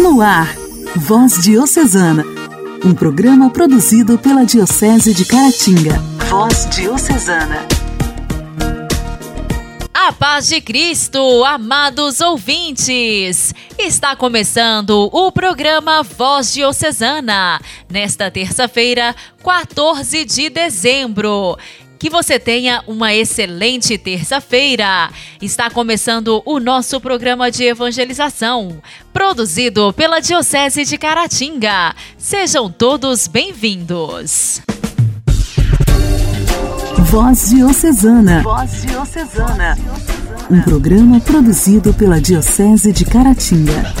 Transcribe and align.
No 0.00 0.22
ar, 0.22 0.56
Voz 0.96 1.42
Diocesana, 1.42 2.24
um 2.82 2.94
programa 2.94 3.50
produzido 3.50 4.16
pela 4.16 4.46
Diocese 4.46 5.12
de 5.12 5.26
Caratinga. 5.26 5.98
Voz 6.30 6.66
Diocesana. 6.70 7.66
A 9.92 10.10
paz 10.10 10.48
de 10.48 10.62
Cristo, 10.62 11.44
amados 11.44 12.22
ouvintes! 12.22 13.54
Está 13.78 14.16
começando 14.16 15.10
o 15.12 15.30
programa 15.30 16.02
Voz 16.02 16.54
Diocesana, 16.54 17.60
nesta 17.86 18.30
terça-feira, 18.30 19.14
14 19.44 20.24
de 20.24 20.48
dezembro. 20.48 21.58
Que 22.00 22.08
você 22.08 22.38
tenha 22.38 22.82
uma 22.86 23.12
excelente 23.14 23.98
terça-feira. 23.98 25.10
Está 25.42 25.68
começando 25.68 26.42
o 26.46 26.58
nosso 26.58 26.98
programa 26.98 27.50
de 27.50 27.64
evangelização, 27.64 28.80
produzido 29.12 29.92
pela 29.92 30.18
Diocese 30.18 30.82
de 30.86 30.96
Caratinga. 30.96 31.94
Sejam 32.16 32.70
todos 32.70 33.28
bem-vindos. 33.28 34.62
Voz 37.00 37.50
Diocesana. 37.50 38.42
Voz 38.44 38.80
Diocesana. 38.80 39.76
Um 40.50 40.62
programa 40.62 41.20
produzido 41.20 41.92
pela 41.92 42.18
Diocese 42.18 42.94
de 42.94 43.04
Caratinga. 43.04 43.92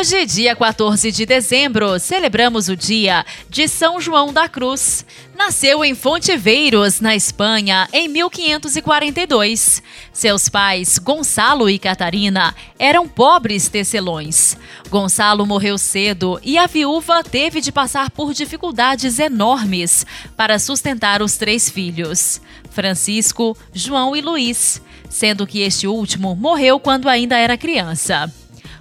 Hoje, 0.00 0.24
dia 0.24 0.56
14 0.56 1.12
de 1.12 1.26
dezembro, 1.26 1.98
celebramos 1.98 2.70
o 2.70 2.74
dia 2.74 3.22
de 3.50 3.68
São 3.68 4.00
João 4.00 4.32
da 4.32 4.48
Cruz. 4.48 5.04
Nasceu 5.36 5.84
em 5.84 5.94
Fonteveiros, 5.94 7.02
na 7.02 7.14
Espanha, 7.14 7.86
em 7.92 8.08
1542. 8.08 9.82
Seus 10.10 10.48
pais, 10.48 10.96
Gonçalo 10.96 11.68
e 11.68 11.78
Catarina, 11.78 12.54
eram 12.78 13.06
pobres 13.06 13.68
tecelões. 13.68 14.56
Gonçalo 14.88 15.44
morreu 15.44 15.76
cedo 15.76 16.40
e 16.42 16.56
a 16.56 16.66
viúva 16.66 17.22
teve 17.22 17.60
de 17.60 17.70
passar 17.70 18.10
por 18.10 18.32
dificuldades 18.32 19.18
enormes 19.18 20.06
para 20.34 20.58
sustentar 20.58 21.20
os 21.20 21.36
três 21.36 21.68
filhos, 21.68 22.40
Francisco, 22.70 23.54
João 23.74 24.16
e 24.16 24.22
Luís, 24.22 24.80
sendo 25.10 25.46
que 25.46 25.60
este 25.60 25.86
último 25.86 26.34
morreu 26.34 26.80
quando 26.80 27.06
ainda 27.06 27.36
era 27.36 27.58
criança 27.58 28.32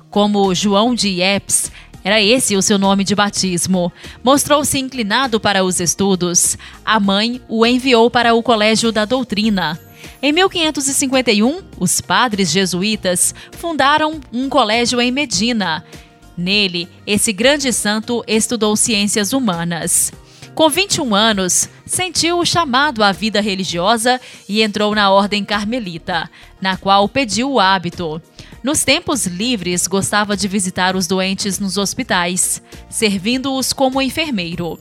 como 0.09 0.53
João 0.53 0.93
de 0.95 1.09
Iepes, 1.09 1.71
era 2.03 2.21
esse 2.21 2.55
o 2.55 2.61
seu 2.61 2.77
nome 2.77 3.03
de 3.03 3.13
batismo. 3.13 3.91
Mostrou-se 4.23 4.79
inclinado 4.79 5.39
para 5.39 5.63
os 5.63 5.79
estudos. 5.79 6.57
A 6.83 6.99
mãe 6.99 7.41
o 7.47 7.65
enviou 7.65 8.09
para 8.09 8.33
o 8.33 8.41
Colégio 8.41 8.91
da 8.91 9.05
Doutrina. 9.05 9.79
Em 10.21 10.31
1551, 10.31 11.61
os 11.77 12.01
padres 12.01 12.51
jesuítas 12.51 13.35
fundaram 13.51 14.19
um 14.31 14.49
colégio 14.49 14.99
em 15.01 15.11
Medina. 15.11 15.83
Nele, 16.37 16.87
esse 17.05 17.33
grande 17.33 17.71
santo 17.73 18.23
estudou 18.25 18.75
ciências 18.75 19.33
humanas. 19.33 20.11
Com 20.55 20.69
21 20.69 21.15
anos, 21.15 21.69
sentiu 21.85 22.39
o 22.39 22.45
chamado 22.45 23.03
à 23.03 23.11
vida 23.11 23.39
religiosa 23.39 24.19
e 24.47 24.61
entrou 24.61 24.93
na 24.93 25.09
Ordem 25.09 25.43
Carmelita, 25.43 26.29
na 26.61 26.75
qual 26.75 27.07
pediu 27.07 27.51
o 27.51 27.59
hábito. 27.59 28.21
Nos 28.61 28.83
tempos 28.83 29.25
livres, 29.25 29.87
gostava 29.87 30.35
de 30.35 30.47
visitar 30.47 30.95
os 30.95 31.07
doentes 31.07 31.59
nos 31.59 31.77
hospitais, 31.77 32.61
servindo-os 32.89 33.71
como 33.71 34.01
enfermeiro. 34.01 34.77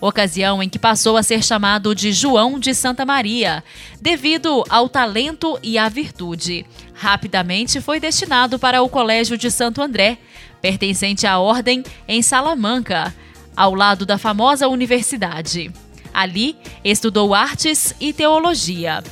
Ocasião 0.00 0.62
em 0.62 0.68
que 0.68 0.78
passou 0.78 1.16
a 1.16 1.22
ser 1.22 1.42
chamado 1.42 1.94
de 1.94 2.12
João 2.12 2.58
de 2.58 2.74
Santa 2.74 3.06
Maria, 3.06 3.64
devido 4.00 4.64
ao 4.68 4.88
talento 4.88 5.58
e 5.62 5.78
à 5.78 5.88
virtude. 5.88 6.66
Rapidamente 6.92 7.80
foi 7.80 7.98
destinado 7.98 8.58
para 8.58 8.82
o 8.82 8.88
Colégio 8.88 9.38
de 9.38 9.50
Santo 9.50 9.80
André, 9.80 10.18
pertencente 10.60 11.26
à 11.26 11.38
ordem 11.38 11.82
em 12.06 12.20
Salamanca, 12.20 13.14
ao 13.56 13.74
lado 13.74 14.04
da 14.04 14.18
famosa 14.18 14.68
universidade. 14.68 15.70
Ali, 16.12 16.54
estudou 16.84 17.32
artes 17.32 17.94
e 17.98 18.12
teologia. 18.12 19.02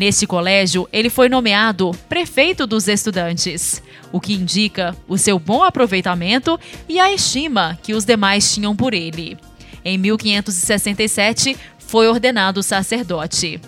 Neste 0.00 0.26
colégio, 0.26 0.88
ele 0.90 1.10
foi 1.10 1.28
nomeado 1.28 1.90
prefeito 2.08 2.66
dos 2.66 2.88
estudantes, 2.88 3.82
o 4.10 4.18
que 4.18 4.32
indica 4.32 4.96
o 5.06 5.18
seu 5.18 5.38
bom 5.38 5.62
aproveitamento 5.62 6.58
e 6.88 6.98
a 6.98 7.12
estima 7.12 7.78
que 7.82 7.92
os 7.92 8.06
demais 8.06 8.54
tinham 8.54 8.74
por 8.74 8.94
ele. 8.94 9.36
Em 9.84 9.98
1567, 9.98 11.54
foi 11.78 12.08
ordenado 12.08 12.62
sacerdote. 12.62 13.60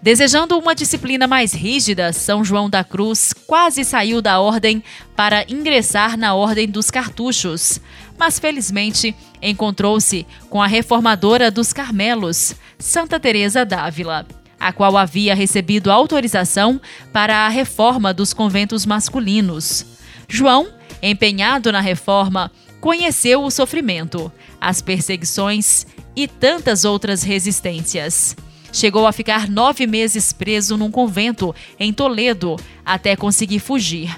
Desejando 0.00 0.56
uma 0.56 0.72
disciplina 0.72 1.26
mais 1.26 1.52
rígida, 1.52 2.12
São 2.12 2.44
João 2.44 2.70
da 2.70 2.84
Cruz 2.84 3.32
quase 3.44 3.84
saiu 3.84 4.22
da 4.22 4.38
ordem 4.38 4.84
para 5.16 5.44
ingressar 5.48 6.16
na 6.16 6.32
Ordem 6.32 6.68
dos 6.68 6.92
Cartuchos, 6.92 7.80
mas 8.16 8.38
felizmente 8.38 9.16
encontrou-se 9.42 10.24
com 10.48 10.62
a 10.62 10.68
reformadora 10.68 11.50
dos 11.50 11.72
Carmelos, 11.72 12.54
Santa 12.78 13.18
Teresa 13.18 13.64
d'Ávila 13.64 14.24
a 14.62 14.72
qual 14.72 14.96
havia 14.96 15.34
recebido 15.34 15.90
autorização 15.90 16.80
para 17.12 17.46
a 17.46 17.48
reforma 17.48 18.14
dos 18.14 18.32
conventos 18.32 18.86
masculinos. 18.86 19.84
João, 20.28 20.68
empenhado 21.02 21.72
na 21.72 21.80
reforma, 21.80 22.50
conheceu 22.80 23.42
o 23.42 23.50
sofrimento, 23.50 24.30
as 24.60 24.80
perseguições 24.80 25.84
e 26.14 26.28
tantas 26.28 26.84
outras 26.84 27.24
resistências. 27.24 28.36
Chegou 28.72 29.04
a 29.04 29.12
ficar 29.12 29.48
nove 29.48 29.84
meses 29.84 30.32
preso 30.32 30.76
num 30.76 30.92
convento 30.92 31.52
em 31.78 31.92
Toledo 31.92 32.56
até 32.84 33.16
conseguir 33.16 33.58
fugir. 33.58 34.16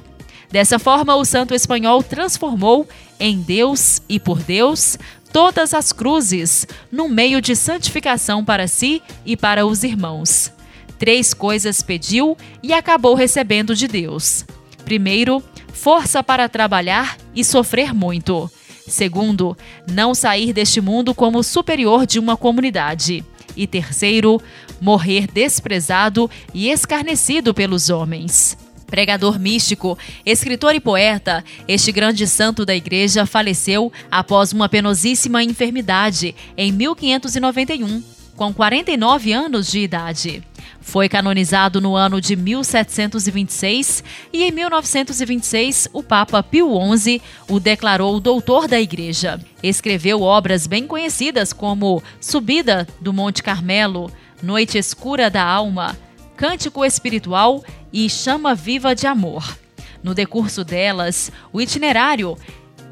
Dessa 0.50 0.78
forma, 0.78 1.16
o 1.16 1.24
santo 1.24 1.54
espanhol 1.54 2.02
transformou 2.02 2.86
em 3.18 3.40
Deus 3.40 4.02
e 4.08 4.20
por 4.20 4.38
Deus 4.40 4.98
todas 5.34 5.74
as 5.74 5.92
cruzes 5.92 6.64
num 6.92 7.08
meio 7.08 7.40
de 7.40 7.56
santificação 7.56 8.44
para 8.44 8.68
si 8.68 9.02
e 9.26 9.36
para 9.36 9.66
os 9.66 9.82
irmãos. 9.82 10.52
Três 10.96 11.34
coisas 11.34 11.82
pediu 11.82 12.36
e 12.62 12.72
acabou 12.72 13.16
recebendo 13.16 13.74
de 13.74 13.88
Deus. 13.88 14.46
Primeiro, 14.84 15.42
força 15.72 16.22
para 16.22 16.48
trabalhar 16.48 17.18
e 17.34 17.44
sofrer 17.44 17.92
muito. 17.92 18.48
Segundo, 18.86 19.58
não 19.90 20.14
sair 20.14 20.52
deste 20.52 20.80
mundo 20.80 21.12
como 21.12 21.42
superior 21.42 22.06
de 22.06 22.20
uma 22.20 22.36
comunidade. 22.36 23.24
E 23.56 23.66
terceiro, 23.66 24.40
morrer 24.80 25.26
desprezado 25.26 26.30
e 26.54 26.70
escarnecido 26.70 27.52
pelos 27.52 27.90
homens. 27.90 28.56
Pregador 28.86 29.38
místico, 29.38 29.98
escritor 30.24 30.74
e 30.74 30.80
poeta, 30.80 31.44
este 31.66 31.90
grande 31.90 32.26
santo 32.26 32.64
da 32.64 32.74
igreja 32.74 33.26
faleceu 33.26 33.92
após 34.10 34.52
uma 34.52 34.68
penosíssima 34.68 35.42
enfermidade 35.42 36.34
em 36.56 36.70
1591, 36.70 38.02
com 38.36 38.52
49 38.52 39.32
anos 39.32 39.70
de 39.70 39.80
idade. 39.80 40.42
Foi 40.84 41.08
canonizado 41.08 41.80
no 41.80 41.96
ano 41.96 42.20
de 42.20 42.36
1726 42.36 44.04
e 44.32 44.44
em 44.44 44.52
1926 44.52 45.88
o 45.92 46.02
Papa 46.02 46.42
Pio 46.42 46.70
XI 46.96 47.22
o 47.48 47.58
declarou 47.58 48.20
doutor 48.20 48.68
da 48.68 48.78
Igreja. 48.78 49.40
Escreveu 49.62 50.20
obras 50.20 50.66
bem 50.66 50.86
conhecidas 50.86 51.52
como 51.54 52.02
Subida 52.20 52.86
do 53.00 53.14
Monte 53.14 53.42
Carmelo, 53.42 54.12
Noite 54.42 54.76
Escura 54.76 55.30
da 55.30 55.42
Alma, 55.42 55.96
Cântico 56.36 56.84
Espiritual 56.84 57.64
e 57.94 58.10
Chama 58.10 58.56
Viva 58.56 58.92
de 58.92 59.06
Amor. 59.06 59.56
No 60.02 60.14
decurso 60.14 60.64
delas, 60.64 61.30
o 61.52 61.60
itinerário 61.60 62.36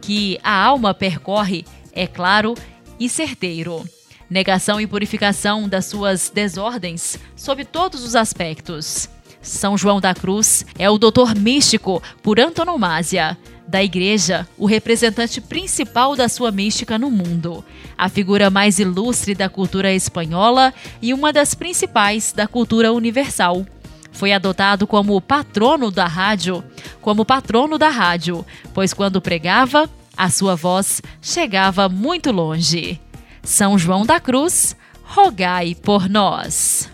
que 0.00 0.38
a 0.44 0.54
alma 0.54 0.94
percorre 0.94 1.64
é 1.92 2.06
claro 2.06 2.54
e 3.00 3.08
certeiro. 3.08 3.84
Negação 4.30 4.80
e 4.80 4.86
purificação 4.86 5.68
das 5.68 5.86
suas 5.86 6.30
desordens 6.30 7.18
sob 7.34 7.64
todos 7.64 8.04
os 8.04 8.14
aspectos. 8.14 9.08
São 9.42 9.76
João 9.76 10.00
da 10.00 10.14
Cruz 10.14 10.64
é 10.78 10.88
o 10.88 10.98
doutor 10.98 11.34
místico 11.34 12.00
por 12.22 12.38
antonomasia 12.38 13.36
da 13.66 13.82
Igreja, 13.82 14.46
o 14.56 14.66
representante 14.66 15.40
principal 15.40 16.14
da 16.14 16.28
sua 16.28 16.52
mística 16.52 16.96
no 16.96 17.10
mundo, 17.10 17.64
a 17.98 18.08
figura 18.08 18.50
mais 18.50 18.78
ilustre 18.78 19.34
da 19.34 19.48
cultura 19.48 19.92
espanhola 19.92 20.72
e 21.00 21.12
uma 21.12 21.32
das 21.32 21.54
principais 21.54 22.32
da 22.32 22.46
cultura 22.46 22.92
universal. 22.92 23.66
Foi 24.12 24.32
adotado 24.32 24.86
como 24.86 25.20
patrono 25.20 25.90
da 25.90 26.06
rádio, 26.06 26.62
como 27.00 27.24
patrono 27.24 27.78
da 27.78 27.88
rádio, 27.88 28.44
pois 28.72 28.92
quando 28.92 29.20
pregava, 29.20 29.88
a 30.16 30.30
sua 30.30 30.54
voz 30.54 31.00
chegava 31.20 31.88
muito 31.88 32.30
longe. 32.30 33.00
São 33.42 33.78
João 33.78 34.06
da 34.06 34.20
Cruz, 34.20 34.76
rogai 35.02 35.74
por 35.74 36.08
nós. 36.08 36.88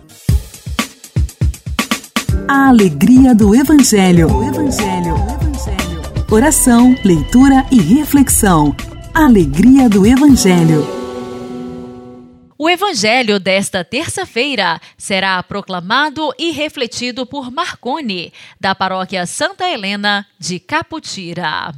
A 2.49 2.69
alegria 2.69 3.35
do 3.35 3.55
Evangelho. 3.55 4.29
Evangelho. 4.43 5.15
Evangelho. 5.17 6.03
Oração, 6.31 6.97
leitura 7.05 7.67
e 7.71 7.79
reflexão. 7.79 8.75
Alegria 9.13 9.89
do 9.89 10.07
Evangelho. 10.07 10.98
O 12.61 12.69
evangelho 12.69 13.39
desta 13.39 13.85
terça-feira 13.85 14.81
será 14.97 15.41
proclamado 15.45 16.35
e 16.37 16.51
refletido 16.51 17.25
por 17.25 17.53
Marcone, 17.53 18.33
da 18.59 18.75
paróquia 18.75 19.25
Santa 19.27 19.69
Helena 19.69 20.27
de 20.41 20.59
Caputira. 20.59 21.73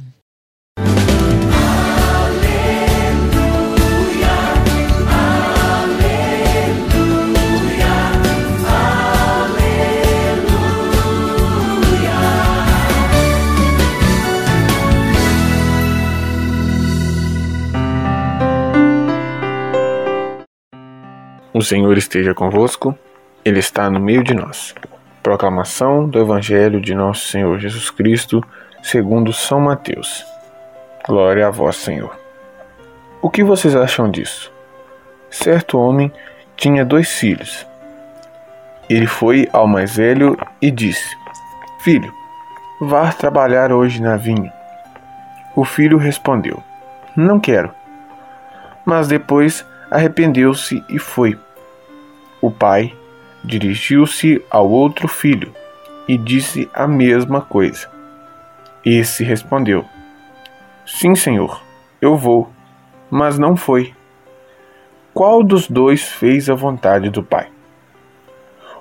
O 21.53 21.61
Senhor 21.61 21.97
esteja 21.97 22.33
convosco, 22.33 22.97
Ele 23.43 23.59
está 23.59 23.89
no 23.89 23.99
meio 23.99 24.23
de 24.23 24.33
nós. 24.33 24.73
Proclamação 25.21 26.07
do 26.07 26.17
Evangelho 26.17 26.79
de 26.79 26.95
Nosso 26.95 27.27
Senhor 27.27 27.59
Jesus 27.59 27.89
Cristo, 27.89 28.41
segundo 28.81 29.33
São 29.33 29.59
Mateus. 29.59 30.25
Glória 31.05 31.45
a 31.45 31.51
vós, 31.51 31.75
Senhor. 31.75 32.17
O 33.21 33.29
que 33.29 33.43
vocês 33.43 33.75
acham 33.75 34.09
disso? 34.09 34.49
Certo 35.29 35.77
homem 35.77 36.09
tinha 36.55 36.85
dois 36.85 37.11
filhos. 37.11 37.67
Ele 38.89 39.05
foi 39.05 39.49
ao 39.51 39.67
mais 39.67 39.97
velho 39.97 40.37
e 40.61 40.71
disse: 40.71 41.15
Filho, 41.81 42.13
vá 42.79 43.11
trabalhar 43.11 43.73
hoje 43.73 44.01
na 44.01 44.15
vinha. 44.15 44.53
O 45.53 45.65
filho 45.65 45.97
respondeu: 45.97 46.63
Não 47.13 47.41
quero. 47.41 47.71
Mas 48.85 49.09
depois 49.09 49.65
arrependeu-se 49.91 50.81
e 50.87 50.97
foi. 50.97 51.37
O 52.41 52.49
pai 52.49 52.95
dirigiu-se 53.43 54.41
ao 54.49 54.69
outro 54.69 55.07
filho 55.09 55.53
e 56.07 56.17
disse 56.17 56.69
a 56.73 56.87
mesma 56.87 57.41
coisa. 57.41 57.89
Esse 58.83 59.23
respondeu: 59.23 59.85
Sim, 60.85 61.13
senhor, 61.13 61.61
eu 62.01 62.15
vou, 62.15 62.49
mas 63.09 63.37
não 63.37 63.57
foi. 63.57 63.93
Qual 65.13 65.43
dos 65.43 65.67
dois 65.67 66.03
fez 66.03 66.49
a 66.49 66.55
vontade 66.55 67.09
do 67.09 67.21
pai? 67.21 67.49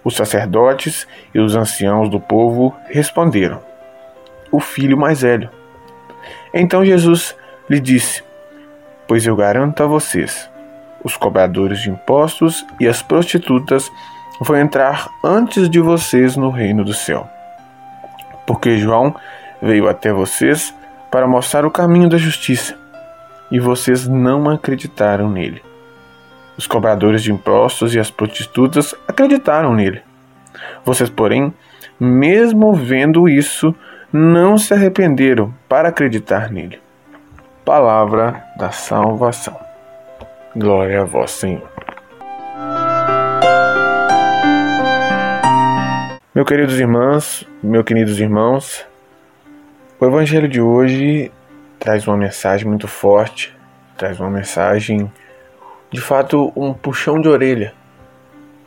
Os 0.04 0.14
sacerdotes 0.14 1.06
e 1.34 1.40
os 1.40 1.56
anciãos 1.56 2.08
do 2.08 2.20
povo 2.20 2.74
responderam: 2.86 3.60
O 4.50 4.60
filho 4.60 4.96
mais 4.96 5.22
velho. 5.22 5.50
Então 6.54 6.84
Jesus 6.84 7.36
lhe 7.68 7.80
disse: 7.80 8.22
Pois 9.06 9.26
eu 9.26 9.36
garanto 9.36 9.82
a 9.82 9.86
vocês 9.86 10.50
os 11.05 11.17
cobradores 11.17 11.81
de 11.81 11.91
impostos 11.91 12.64
e 12.79 12.87
as 12.87 13.02
prostitutas 13.02 13.91
vão 14.41 14.56
entrar 14.56 15.08
antes 15.23 15.69
de 15.69 15.81
vocês 15.81 16.37
no 16.37 16.50
reino 16.50 16.85
do 16.85 16.94
céu. 16.94 17.29
Porque 18.47 18.79
João 18.79 19.14
veio 19.61 19.88
até 19.88 20.12
vocês 20.12 20.75
para 21.11 21.26
mostrar 21.26 21.67
o 21.67 21.70
caminho 21.70 22.08
da 22.08 22.17
justiça, 22.17 22.76
e 23.50 23.58
vocês 23.58 24.06
não 24.06 24.49
acreditaram 24.49 25.29
nele. 25.29 25.62
Os 26.56 26.67
cobradores 26.67 27.23
de 27.23 27.32
impostos 27.32 27.94
e 27.94 27.99
as 27.99 28.11
prostitutas 28.11 28.94
acreditaram 29.08 29.75
nele. 29.75 30.03
Vocês, 30.85 31.11
porém, 31.11 31.53
mesmo 31.99 32.75
vendo 32.75 33.29
isso, 33.29 33.75
não 34.12 34.56
se 34.56 34.73
arrependeram 34.73 35.55
para 35.69 35.88
acreditar 35.88 36.50
nele. 36.50 36.81
Palavra 37.64 38.44
da 38.56 38.70
salvação. 38.70 39.69
Glória 40.56 41.02
a 41.02 41.05
vós, 41.05 41.31
Senhor. 41.31 41.70
Meus 46.35 46.49
queridos 46.49 46.81
irmãos, 46.81 47.47
meus 47.62 47.85
queridos 47.85 48.19
irmãos, 48.19 48.85
o 50.00 50.06
Evangelho 50.06 50.49
de 50.49 50.61
hoje 50.61 51.31
traz 51.79 52.05
uma 52.08 52.17
mensagem 52.17 52.67
muito 52.67 52.88
forte, 52.88 53.56
traz 53.97 54.19
uma 54.19 54.29
mensagem, 54.29 55.12
de 55.88 56.00
fato, 56.00 56.53
um 56.56 56.75
puxão 56.75 57.20
de 57.20 57.29
orelha 57.29 57.73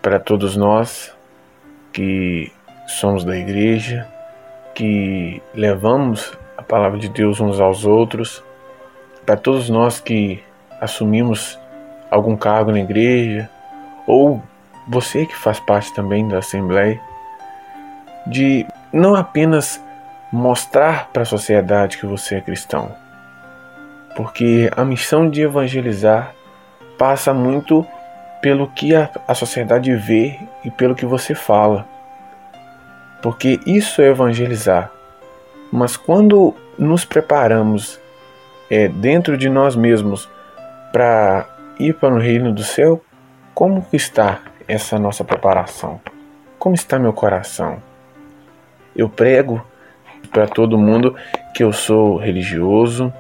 para 0.02 0.22
todos 0.22 0.56
nós 0.56 1.14
que 1.92 2.50
somos 2.88 3.26
da 3.26 3.36
igreja, 3.36 4.08
que 4.74 5.42
levamos 5.54 6.32
a 6.58 6.64
palavra 6.64 6.98
de 6.98 7.10
Deus 7.10 7.42
uns 7.42 7.60
aos 7.60 7.84
outros, 7.84 8.42
para 9.26 9.36
todos 9.36 9.70
nós 9.70 10.00
que 10.00 10.42
assumimos 10.80 11.60
algum 12.14 12.38
cargo 12.38 12.72
na 12.72 12.80
igreja, 12.80 13.50
ou 14.06 14.40
você 14.88 15.26
que 15.26 15.36
faz 15.36 15.60
parte 15.60 15.92
também 15.94 16.28
da 16.28 16.38
Assembleia, 16.38 17.02
de 18.28 18.68
não 18.92 19.16
apenas 19.16 19.84
mostrar 20.32 21.10
para 21.12 21.24
a 21.24 21.26
sociedade 21.26 21.98
que 21.98 22.06
você 22.06 22.36
é 22.36 22.42
cristão, 22.42 22.92
porque 24.16 24.70
a 24.78 24.86
missão 24.86 25.28
de 25.28 25.42
evangelizar 25.42 26.34
passa 27.00 27.34
muito 27.34 27.86
pelo 28.42 28.68
que 28.68 28.94
a, 28.94 29.10
a 29.28 29.34
sociedade 29.34 29.96
vê 29.96 30.40
e 30.64 30.70
pelo 30.70 30.94
que 30.94 31.08
você 31.08 31.34
fala, 31.34 31.88
porque 33.24 33.60
isso 33.66 34.02
é 34.04 34.10
evangelizar. 34.10 34.92
Mas 35.72 35.98
quando 35.98 36.54
nos 36.78 37.06
preparamos 37.06 38.00
é, 38.70 38.88
dentro 38.88 39.36
de 39.36 39.50
nós 39.50 39.76
mesmos 39.76 40.30
para 40.92 41.48
ir 41.88 41.94
para 41.96 42.14
o 42.14 42.20
reino 42.20 42.52
do 42.52 42.64
céu, 42.64 43.02
como 43.54 43.86
está 43.92 44.40
essa 44.68 44.98
nossa 44.98 45.24
preparação? 45.24 46.00
Como 46.58 46.76
está 46.76 46.98
meu 46.98 47.14
coração? 47.14 47.82
Eu 48.96 49.10
prego 49.10 49.62
para 50.32 50.48
todo 50.48 50.78
mundo 50.78 51.16
que 51.54 51.64
eu 51.64 51.74
sou 51.74 52.18
religioso, 52.18 53.14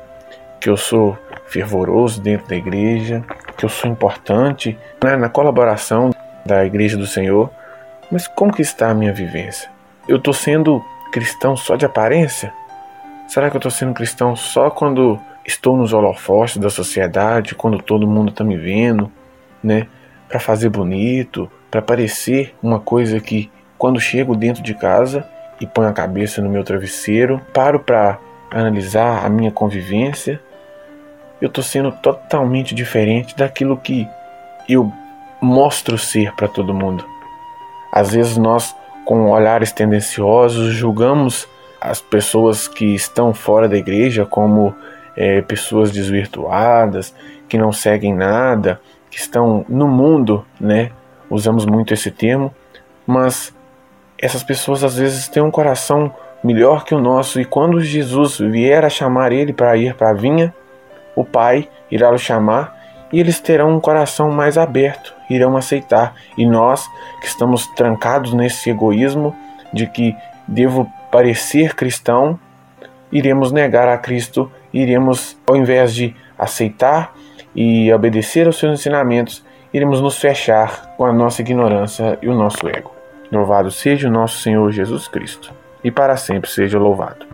que 0.60 0.70
eu 0.70 0.78
sou 0.78 1.18
fervoroso 1.48 2.22
dentro 2.22 2.48
da 2.48 2.56
igreja, 2.56 3.24
que 3.58 3.66
eu 3.66 3.70
sou 3.70 3.90
importante 3.90 4.78
né, 5.04 5.16
na 5.16 5.30
colaboração 5.30 6.12
da 6.46 6.66
igreja 6.66 6.98
do 6.98 7.06
Senhor. 7.06 7.50
Mas 8.12 8.28
como 8.28 8.54
que 8.54 8.62
está 8.62 8.90
a 8.90 8.94
minha 8.94 9.14
vivência? 9.14 9.70
Eu 10.08 10.18
estou 10.18 10.34
sendo 10.34 10.84
cristão 11.12 11.56
só 11.56 11.76
de 11.76 11.86
aparência? 11.86 12.54
Será 13.28 13.50
que 13.50 13.56
eu 13.56 13.60
estou 13.60 13.72
sendo 13.72 13.94
cristão 13.94 14.36
só 14.36 14.70
quando 14.70 15.20
estou 15.46 15.76
nos 15.76 15.94
holofotes 15.94 16.58
da 16.58 16.70
sociedade 16.70 17.56
quando 17.56 17.82
todo 17.82 18.08
mundo 18.08 18.30
está 18.30 18.44
me 18.44 18.58
vendo, 18.58 19.12
né? 19.64 19.88
Para 20.28 20.40
fazer 20.40 20.70
bonito, 20.70 21.50
para 21.70 21.82
parecer 21.82 22.56
uma 22.62 22.80
coisa 22.80 23.20
que 23.20 23.52
quando 23.78 24.00
chego 24.00 24.36
dentro 24.36 24.64
de 24.64 24.74
casa 24.74 25.28
e 25.60 25.68
ponho 25.68 25.90
a 25.90 25.94
cabeça 25.94 26.42
no 26.42 26.50
meu 26.50 26.64
travesseiro, 26.64 27.42
paro 27.54 27.80
para 27.80 28.18
analisar 28.52 29.26
a 29.26 29.30
minha 29.30 29.52
convivência, 29.52 30.40
eu 31.42 31.48
estou 31.48 31.64
sendo 31.64 31.92
totalmente 31.92 32.74
diferente 32.74 33.36
daquilo 33.36 33.76
que 33.78 34.08
eu 34.70 34.92
mostro 35.42 35.98
ser 35.98 36.34
para 36.34 36.48
todo 36.48 36.74
mundo. 36.74 37.06
Às 37.92 38.14
vezes 38.14 38.38
nós, 38.38 38.74
com 39.04 39.30
olhares 39.30 39.72
tendenciosos, 39.72 40.74
julgamos 40.74 41.48
as 41.82 42.00
pessoas 42.00 42.68
que 42.68 42.96
estão 42.96 43.34
fora 43.34 43.68
da 43.68 43.78
igreja 43.78 44.26
como 44.26 44.74
é, 45.16 45.42
pessoas 45.42 45.92
desvirtuadas, 45.92 47.14
que 47.48 47.58
não 47.58 47.72
seguem 47.72 48.14
nada, 48.14 48.80
que 49.10 49.18
estão 49.18 49.66
no 49.70 49.88
mundo, 49.88 50.46
né? 50.60 50.92
Usamos 51.30 51.66
muito 51.66 51.94
esse 51.94 52.12
termo, 52.12 52.54
mas 53.06 53.56
essas 54.18 54.44
pessoas 54.44 54.84
às 54.84 54.98
vezes 54.98 55.28
têm 55.28 55.44
um 55.44 55.52
coração 55.52 56.14
melhor 56.44 56.84
que 56.84 56.94
o 56.94 57.00
nosso 57.00 57.40
e 57.40 57.46
quando 57.46 57.80
Jesus 57.80 58.38
vier 58.38 58.84
a 58.84 58.90
chamar 58.90 59.32
ele 59.32 59.54
para 59.54 59.76
ir 59.78 59.96
para 59.96 60.10
a 60.10 60.14
vinha, 60.14 60.54
o 61.16 61.24
Pai 61.24 61.70
irá 61.90 62.12
o 62.12 62.18
chamar 62.18 62.76
e 63.12 63.20
eles 63.20 63.40
terão 63.40 63.76
um 63.76 63.80
coração 63.80 64.32
mais 64.32 64.58
aberto, 64.58 65.14
irão 65.30 65.56
aceitar. 65.56 66.16
E 66.36 66.46
nós 66.46 66.90
que 67.22 67.28
estamos 67.28 67.68
trancados 67.68 68.34
nesse 68.34 68.72
egoísmo 68.72 69.36
de 69.72 69.86
que 69.86 70.16
devo 70.48 70.92
parecer 71.12 71.76
cristão, 71.76 72.40
iremos 73.12 73.52
negar 73.52 73.88
a 73.88 73.98
Cristo 73.98 74.52
iremos, 74.74 75.38
ao 75.46 75.56
invés 75.56 75.94
de 75.94 76.16
aceitar 76.38 77.14
e 77.56 77.94
obedecer 77.94 78.48
aos 78.48 78.58
seus 78.58 78.80
ensinamentos, 78.80 79.46
iremos 79.74 80.02
nos 80.02 80.18
fechar 80.18 80.96
com 80.98 81.06
a 81.06 81.14
nossa 81.14 81.42
ignorância 81.42 82.18
e 82.22 82.28
o 82.28 82.36
nosso 82.36 82.68
ego. 82.68 82.92
Louvado 83.32 83.72
seja 83.72 84.08
o 84.08 84.12
nosso 84.12 84.40
Senhor 84.40 84.72
Jesus 84.72 85.08
Cristo, 85.08 85.52
e 85.84 85.92
para 85.92 86.18
sempre 86.18 86.50
seja 86.50 86.78
louvado. 86.78 87.26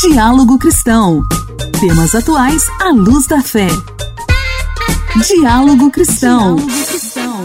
Diálogo 0.00 0.58
Cristão. 0.58 1.22
Temas 1.80 2.14
atuais 2.14 2.62
à 2.80 2.90
luz 2.90 3.26
da 3.26 3.42
fé. 3.42 3.66
Diálogo 5.26 5.90
Cristão. 5.90 6.54
Diálogo 6.54 6.86
Cristão. 6.86 7.44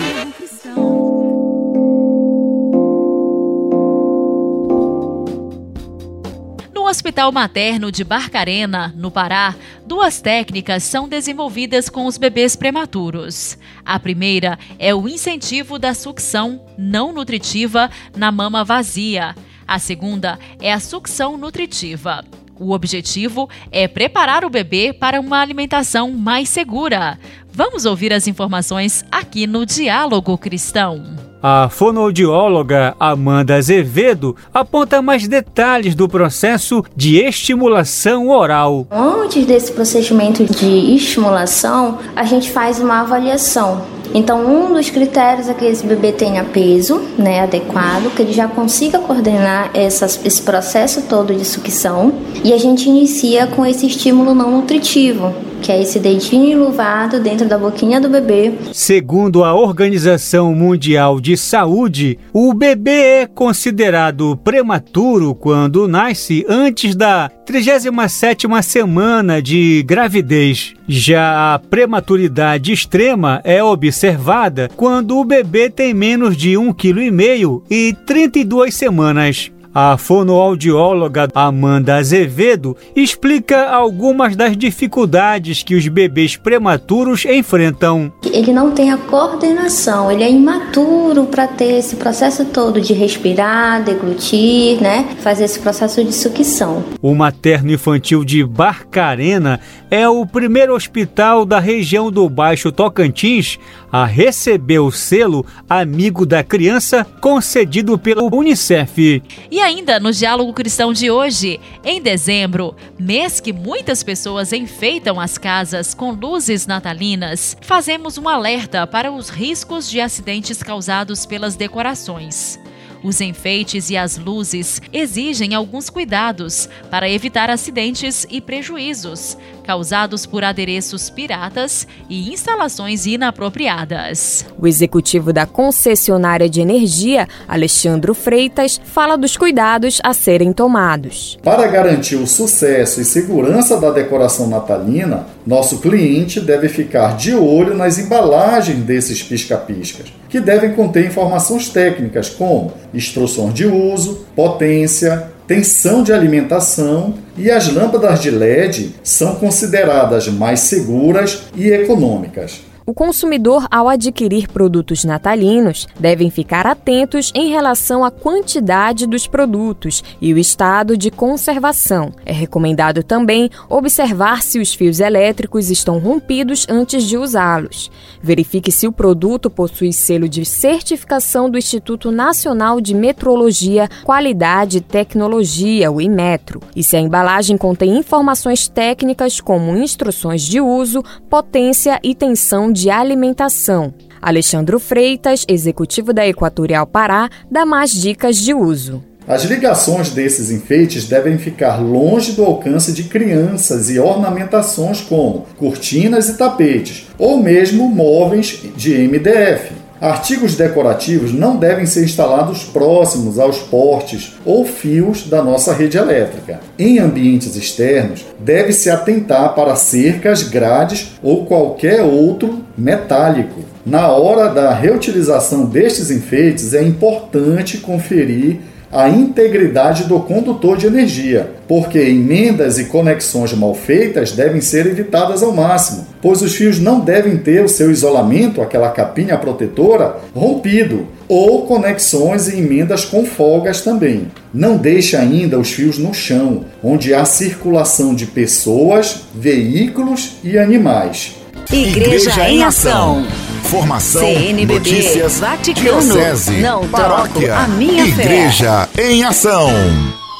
No 6.74 6.88
Hospital 6.88 7.32
Materno 7.32 7.92
de 7.92 8.04
Barcarena, 8.04 8.94
no 8.96 9.10
Pará, 9.10 9.56
duas 9.86 10.22
técnicas 10.22 10.84
são 10.84 11.10
desenvolvidas 11.10 11.90
com 11.90 12.06
os 12.06 12.18
bebês 12.20 12.56
prematuros. 12.56 13.58
A 13.84 14.00
primeira 14.00 14.60
é 14.78 14.94
o 14.94 15.08
incentivo 15.08 15.80
da 15.80 15.96
sucção 15.96 16.64
não 16.78 17.12
nutritiva 17.12 17.90
na 18.16 18.32
mama 18.32 18.64
vazia. 18.64 19.36
A 19.68 19.80
segunda 19.80 20.38
é 20.62 20.72
a 20.72 20.80
sucção 20.80 21.38
nutritiva. 21.38 22.24
O 22.64 22.72
objetivo 22.72 23.50
é 23.70 23.90
preparar 23.90 24.46
o 24.46 24.50
bebê 24.50 24.94
para 24.94 25.20
uma 25.20 25.42
alimentação 25.42 26.14
mais 26.14 26.48
segura. 26.48 27.20
Vamos 27.52 27.84
ouvir 27.84 28.14
as 28.14 28.26
informações 28.26 29.04
aqui 29.12 29.46
no 29.46 29.66
Diálogo 29.66 30.38
Cristão. 30.38 31.04
A 31.42 31.68
fonoaudióloga 31.68 32.96
Amanda 32.98 33.56
Azevedo 33.56 34.34
aponta 34.54 35.02
mais 35.02 35.28
detalhes 35.28 35.94
do 35.94 36.08
processo 36.08 36.82
de 36.96 37.18
estimulação 37.18 38.30
oral. 38.30 38.88
Antes 38.90 39.46
desse 39.46 39.74
procedimento 39.74 40.46
de 40.46 40.96
estimulação, 40.96 42.00
a 42.16 42.24
gente 42.24 42.50
faz 42.50 42.80
uma 42.80 43.02
avaliação. 43.02 43.86
Então, 44.14 44.46
um 44.46 44.74
dos 44.74 44.90
critérios 44.90 45.50
é 45.50 45.54
que 45.54 45.66
esse 45.66 45.86
bebê 45.86 46.12
tenha 46.12 46.44
peso 46.44 47.02
né, 47.18 47.42
adequado, 47.42 48.14
que 48.16 48.22
ele 48.22 48.32
já 48.32 48.48
consiga 48.48 49.00
coordenar 49.00 49.72
essas, 49.74 50.20
esse 50.24 50.42
processo 50.42 51.02
todo 51.04 51.34
de 51.34 51.44
sucção. 51.44 52.14
E 52.44 52.54
a 52.54 52.58
gente 52.58 52.88
inicia 52.88 53.48
com 53.48 53.66
esse 53.66 53.88
estímulo 53.88 54.36
não 54.36 54.52
nutritivo, 54.52 55.34
que 55.64 55.72
é 55.72 55.82
esse 55.82 55.98
dedinho 55.98 56.52
enluvado 56.52 57.22
dentro 57.22 57.48
da 57.48 57.58
boquinha 57.58 58.00
do 58.02 58.10
bebê. 58.10 58.52
Segundo 58.74 59.46
a 59.46 59.56
Organização 59.56 60.54
Mundial 60.54 61.22
de 61.22 61.38
Saúde, 61.38 62.20
o 62.34 62.54
bebê 62.54 63.22
é 63.22 63.26
considerado 63.26 64.38
prematuro 64.44 65.34
quando 65.34 65.88
nasce 65.88 66.46
antes 66.50 66.96
da 66.96 67.32
37ª 67.48 68.62
semana 68.62 69.42
de 69.42 69.84
gravidez. 69.84 70.74
Já 70.86 71.54
a 71.54 71.60
prematuridade 71.60 72.74
extrema 72.74 73.40
é 73.46 73.64
observada 73.64 74.70
quando 74.76 75.18
o 75.18 75.24
bebê 75.24 75.70
tem 75.70 75.94
menos 75.94 76.36
de 76.36 76.52
1,5 76.52 76.76
kg 76.76 77.64
e 77.70 77.96
32 78.06 78.76
semanas. 78.76 79.53
A 79.76 79.98
fonoaudióloga 79.98 81.28
Amanda 81.34 81.96
Azevedo 81.96 82.78
explica 82.96 83.72
algumas 83.72 84.36
das 84.36 84.56
dificuldades 84.56 85.64
que 85.64 85.74
os 85.74 85.88
bebês 85.88 86.38
prematuros 86.38 87.26
enfrentam. 87.26 88.14
Ele 88.24 88.54
não 88.54 88.70
tem 88.70 88.92
a 88.92 88.98
coordenação, 88.98 90.12
ele 90.12 90.24
é 90.24 90.30
imaturo 90.30 91.26
para 91.26 91.48
ter 91.48 91.80
esse 91.80 91.96
processo 91.96 92.46
todo 92.46 92.80
de 92.80 92.94
respirar, 92.94 93.82
deglutir, 93.84 94.80
né? 94.80 95.08
Fazer 95.22 95.46
esse 95.46 95.60
processo 95.60 96.04
de 96.04 96.14
sucção. 96.14 96.84
O 97.02 97.16
materno 97.16 97.72
infantil 97.72 98.24
de 98.24 98.46
Barcarena 98.46 99.60
é 99.90 100.08
o 100.08 100.24
primeiro 100.24 100.76
hospital 100.76 101.46
da 101.46 101.60
região 101.60 102.12
do 102.12 102.30
Baixo 102.30 102.72
Tocantins 102.72 103.58
a 103.92 104.06
receber 104.06 104.80
o 104.80 104.92
selo 104.92 105.44
Amigo 105.68 106.28
da 106.28 106.44
Criança 106.44 107.06
concedido 107.20 107.98
pela 107.98 108.24
Unicef. 108.24 109.22
E 109.52 109.63
ainda 109.64 109.98
no 110.00 110.12
Diálogo 110.12 110.54
Cristão 110.54 110.92
de 110.92 111.10
hoje, 111.10 111.60
em 111.86 112.02
dezembro, 112.02 112.76
mês 113.00 113.40
que 113.40 113.54
muitas 113.54 114.04
pessoas 114.04 114.52
enfeitam 114.52 115.20
as 115.20 115.38
casas 115.38 115.94
com 115.94 116.12
luzes 116.12 116.68
natalinas, 116.68 117.56
fazemos 117.62 118.18
um 118.18 118.28
alerta 118.28 118.86
para 118.86 119.12
os 119.12 119.30
riscos 119.30 119.90
de 119.90 120.02
acidentes 120.02 120.62
causados 120.62 121.26
pelas 121.26 121.56
decorações. 121.56 122.60
Os 123.02 123.20
enfeites 123.20 123.90
e 123.90 123.98
as 123.98 124.18
luzes 124.18 124.82
exigem 124.92 125.54
alguns 125.54 125.90
cuidados 125.90 126.70
para 126.90 127.10
evitar 127.10 127.50
acidentes 127.50 128.26
e 128.30 128.40
prejuízos 128.40 129.38
causados 129.64 130.26
por 130.26 130.44
adereços 130.44 131.10
piratas 131.10 131.88
e 132.10 132.32
instalações 132.32 133.06
inapropriadas. 133.06 134.46
O 134.60 134.68
executivo 134.68 135.32
da 135.32 135.46
concessionária 135.46 136.50
de 136.50 136.62
energia, 136.62 137.28
Alexandre 137.48 138.14
Freitas, 138.14 138.80
fala 138.84 139.16
dos 139.16 139.38
cuidados 139.38 140.00
a 140.04 140.14
serem 140.14 140.54
tomados. 140.54 141.40
Para 141.42 141.68
garantir 141.68 142.18
o 142.18 142.28
sucesso 142.28 143.02
e 143.02 143.06
segurança 143.06 143.80
da 143.80 143.90
decoração 143.90 144.48
natalina, 144.48 145.28
nosso 145.46 145.80
cliente 145.80 146.40
deve 146.40 146.70
ficar 146.70 147.16
de 147.18 147.34
olho 147.34 147.76
nas 147.76 147.98
embalagens 147.98 148.80
desses 148.80 149.24
pisca-piscas, 149.24 150.14
que 150.30 150.40
devem 150.40 150.74
conter 150.74 151.06
informações 151.06 151.70
técnicas 151.70 152.30
como 152.30 152.74
instruções 152.94 153.54
de 153.54 153.66
uso, 153.66 154.26
potência, 154.36 155.33
tensão 155.48 156.04
de 156.04 156.14
alimentação 156.14 157.16
e 157.38 157.52
as 157.52 157.72
lâmpadas 157.72 158.22
de 158.22 158.32
LED 158.32 158.96
são 159.04 159.36
consideradas 159.36 160.28
mais 160.28 160.62
seguras 160.62 161.44
e 161.56 161.70
econômicas. 161.70 162.62
O 162.86 162.94
consumidor, 162.94 163.66
ao 163.72 163.88
adquirir 163.88 164.50
produtos 164.50 165.06
natalinos, 165.06 165.88
devem 165.98 166.30
ficar 166.30 166.68
atentos 166.68 167.32
em 167.34 167.50
relação 167.50 168.04
à 168.04 168.12
quantidade 168.12 169.08
dos 169.08 169.26
produtos 169.26 170.04
e 170.20 170.34
o 170.34 170.38
estado 170.38 170.98
de 170.98 171.10
conservação. 171.10 172.12
É 172.26 172.34
recomendado 172.34 173.02
também 173.02 173.50
observar 173.70 174.44
se 174.44 174.60
os 174.60 174.74
fios 174.74 175.00
elétricos 175.00 175.70
estão 175.70 175.98
rompidos 175.98 176.68
antes 176.70 177.06
de 177.06 177.18
usá-los. 177.18 177.90
Verifique 178.22 178.70
se 178.70 178.86
o 178.86 178.92
produto 178.92 179.50
possui 179.50 179.94
selo 179.94 180.28
de 180.28 180.44
certificação 180.44 181.50
do 181.50 181.58
Instituto 181.58 182.12
Nacional 182.12 182.82
de 182.82 182.94
Metrologia, 182.94 183.90
Qualidade 184.04 184.80
e 184.80 184.82
Tecnologia, 184.82 185.90
o 185.90 186.02
IMETRO, 186.02 186.60
e 186.76 186.84
se 186.84 186.98
a 186.98 187.00
embalagem 187.00 187.56
contém 187.58 187.98
informações 187.98 188.68
técnicas 188.68 189.40
como 189.40 189.78
instruções 189.78 190.42
de 190.42 190.60
uso, 190.60 191.02
potência 191.30 191.98
e 192.04 192.14
tensão 192.14 192.73
de 192.74 192.90
alimentação. 192.90 193.94
Alexandre 194.22 194.80
Freitas, 194.80 195.46
executivo 195.48 196.12
da 196.12 196.28
Equatorial 196.28 196.88
Pará, 196.88 197.30
dá 197.50 197.66
mais 197.66 197.92
dicas 197.92 198.38
de 198.38 198.54
uso. 198.54 199.04
As 199.26 199.46
ligações 199.46 200.10
desses 200.10 200.52
enfeites 200.52 201.08
devem 201.08 201.38
ficar 201.38 201.78
longe 201.78 202.34
do 202.34 202.44
alcance 202.44 202.92
de 202.92 203.04
crianças 203.04 203.90
e 203.90 203.98
ornamentações 203.98 205.00
como 205.00 205.46
cortinas 205.58 206.28
e 206.28 206.38
tapetes, 206.38 207.08
ou 207.18 207.42
mesmo 207.42 207.88
móveis 207.88 208.62
de 208.76 209.08
MDF. 209.08 209.83
Artigos 210.04 210.56
decorativos 210.58 211.32
não 211.32 211.56
devem 211.56 211.86
ser 211.86 212.04
instalados 212.04 212.66
próximos 212.66 213.40
aos 213.40 213.60
portes 213.60 214.34
ou 214.44 214.66
fios 214.66 215.30
da 215.30 215.42
nossa 215.42 215.72
rede 215.72 215.98
elétrica. 215.98 216.60
Em 216.78 217.00
ambientes 217.00 217.56
externos, 217.56 218.26
deve-se 218.38 218.90
atentar 218.90 219.56
para 219.56 219.78
cercas, 219.78 220.44
grades 220.44 221.14
ou 221.24 221.46
qualquer 221.46 222.02
outro 222.02 222.66
metálico. 222.78 223.62
Na 223.86 224.10
hora 224.10 224.50
da 224.50 224.74
reutilização 224.74 225.64
destes 225.64 226.12
enfeites, 226.12 226.74
é 226.74 226.84
importante 226.84 227.78
conferir 227.78 228.60
a 228.94 229.10
integridade 229.10 230.04
do 230.04 230.20
condutor 230.20 230.78
de 230.78 230.86
energia, 230.86 231.50
porque 231.68 231.98
emendas 231.98 232.78
e 232.78 232.86
conexões 232.86 233.52
mal 233.54 233.74
feitas 233.74 234.34
devem 234.34 234.62
ser 234.62 234.86
evitadas 234.86 235.42
ao 235.42 235.52
máximo, 235.52 236.06
pois 236.22 236.42
os 236.44 236.56
fios 236.56 236.80
não 236.80 237.00
devem 237.00 237.38
ter 237.38 237.64
o 237.64 237.70
seu 237.70 237.90
isolamento, 237.90 238.62
aquela 238.62 238.90
capinha 238.90 239.38
protetora, 239.38 240.18
rompido, 240.36 241.08
ou 241.28 241.66
conexões 241.66 242.48
e 242.48 242.60
emendas 242.60 243.04
com 243.04 243.26
folgas 243.26 243.82
também. 243.82 244.28
Não 244.54 244.78
deixe 244.78 245.16
ainda 245.16 245.58
os 245.58 245.72
fios 245.72 245.98
no 245.98 246.14
chão, 246.14 246.66
onde 246.84 247.14
há 247.14 247.26
circulação 247.26 248.14
de 248.14 248.28
pessoas, 248.28 249.24
veículos 249.34 250.36
e 250.44 250.58
animais. 250.58 251.36
Igreja, 251.72 252.30
Igreja 252.30 252.50
em 252.50 252.64
Ação. 252.64 253.26
Informação, 253.66 254.22
CNBB, 254.22 254.74
notícias, 254.74 255.40
Vaticano, 255.40 256.02
diocese, 256.02 256.58
não 256.58 256.88
paróquia, 256.88 257.56
a 257.56 257.68
minha 257.70 258.06
Igreja 258.06 258.88
fé. 258.88 259.10
em 259.10 259.24
Ação. 259.24 259.70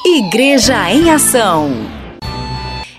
Igreja 0.04 0.90
em 0.92 1.10
Ação. 1.10 1.72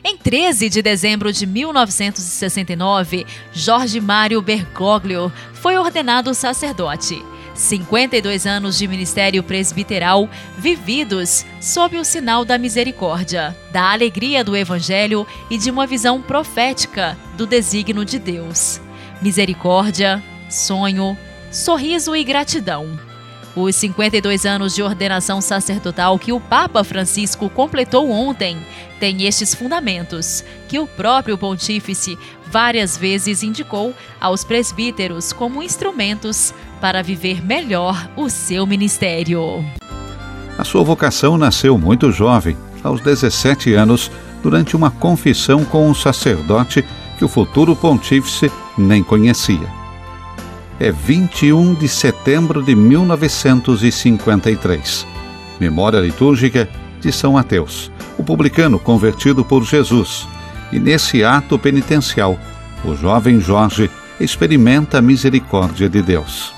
Em 0.03 0.17
13 0.17 0.67
de 0.67 0.81
dezembro 0.81 1.31
de 1.31 1.45
1969, 1.45 3.25
Jorge 3.53 4.01
Mário 4.01 4.41
Bergoglio 4.41 5.31
foi 5.53 5.77
ordenado 5.77 6.33
sacerdote. 6.33 7.23
52 7.53 8.47
anos 8.47 8.77
de 8.79 8.87
ministério 8.87 9.43
presbiteral 9.43 10.27
vividos 10.57 11.45
sob 11.61 11.97
o 11.97 12.03
sinal 12.03 12.43
da 12.43 12.57
misericórdia, 12.57 13.55
da 13.71 13.91
alegria 13.91 14.43
do 14.43 14.57
Evangelho 14.57 15.25
e 15.51 15.57
de 15.57 15.69
uma 15.69 15.85
visão 15.87 16.19
profética 16.21 17.15
do 17.37 17.45
desígnio 17.45 18.03
de 18.03 18.19
Deus 18.19 18.81
misericórdia, 19.25 20.23
sonho, 20.47 21.17
sorriso 21.51 22.15
e 22.15 22.23
gratidão. 22.23 22.87
Os 23.55 23.75
52 23.77 24.45
anos 24.45 24.75
de 24.75 24.83
ordenação 24.83 25.41
sacerdotal 25.41 26.19
que 26.19 26.31
o 26.31 26.39
Papa 26.39 26.83
Francisco 26.83 27.49
completou 27.49 28.11
ontem 28.11 28.55
têm 28.99 29.25
estes 29.25 29.55
fundamentos, 29.55 30.43
que 30.67 30.77
o 30.77 30.85
próprio 30.85 31.39
Pontífice 31.39 32.19
várias 32.45 32.95
vezes 32.95 33.41
indicou 33.41 33.95
aos 34.21 34.43
presbíteros 34.43 35.33
como 35.33 35.63
instrumentos 35.63 36.53
para 36.79 37.01
viver 37.01 37.43
melhor 37.43 38.07
o 38.15 38.29
seu 38.29 38.67
ministério. 38.67 39.65
A 40.55 40.63
sua 40.63 40.83
vocação 40.83 41.35
nasceu 41.35 41.79
muito 41.79 42.11
jovem 42.11 42.55
aos 42.83 43.01
17 43.01 43.73
anos 43.73 44.11
durante 44.43 44.75
uma 44.75 44.91
confissão 44.91 45.65
com 45.65 45.89
um 45.89 45.95
sacerdote 45.95 46.85
que 47.17 47.25
o 47.25 47.27
futuro 47.27 47.75
pontífice 47.75 48.51
nem 48.77 49.03
conhecia. 49.03 49.67
É 50.79 50.91
21 50.91 51.73
de 51.73 51.87
setembro 51.87 52.61
de 52.61 52.75
1953. 52.75 55.07
Memória 55.59 55.99
litúrgica 55.99 56.69
de 56.99 57.11
São 57.11 57.33
Mateus, 57.33 57.91
o 58.17 58.23
publicano 58.23 58.77
convertido 58.77 59.43
por 59.45 59.63
Jesus. 59.63 60.27
E 60.71 60.79
nesse 60.79 61.23
ato 61.23 61.57
penitencial, 61.57 62.37
o 62.83 62.95
jovem 62.95 63.39
Jorge 63.39 63.89
experimenta 64.19 64.97
a 64.97 65.01
misericórdia 65.01 65.87
de 65.87 66.01
Deus. 66.01 66.53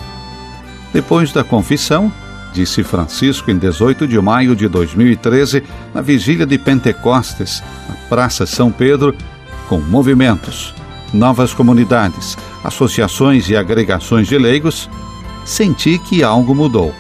Depois 0.93 1.31
da 1.31 1.43
confissão, 1.43 2.11
disse 2.53 2.83
Francisco 2.83 3.51
em 3.51 3.57
18 3.57 4.07
de 4.07 4.19
maio 4.19 4.55
de 4.55 4.67
2013, 4.67 5.63
na 5.93 6.01
vigília 6.01 6.45
de 6.45 6.57
Pentecostes, 6.57 7.61
na 7.87 7.95
Praça 8.09 8.45
São 8.45 8.71
Pedro, 8.71 9.15
com 9.67 9.79
movimentos, 9.79 10.73
novas 11.13 11.53
comunidades, 11.53 12.37
associações 12.63 13.49
e 13.49 13.55
agregações 13.55 14.27
de 14.27 14.37
leigos, 14.37 14.89
senti 15.45 15.97
que 15.97 16.23
algo 16.23 16.53
mudou. 16.53 16.93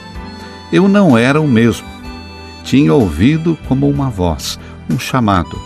Eu 0.71 0.87
não 0.87 1.17
era 1.17 1.39
o 1.39 1.47
mesmo. 1.47 1.87
Tinha 2.63 2.93
ouvido 2.93 3.57
como 3.67 3.89
uma 3.89 4.09
voz, 4.09 4.59
um 4.89 4.99
chamado. 4.99 5.59